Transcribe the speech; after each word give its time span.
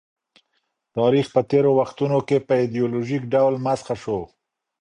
تاریخ 0.97 1.25
په 1.35 1.41
تېرو 1.49 1.71
وختونو 1.79 2.17
کي 2.27 2.37
په 2.47 2.53
ایډیالوژیک 2.61 3.23
ډول 3.33 3.53
مسخ 3.65 3.87
سو. 4.03 4.19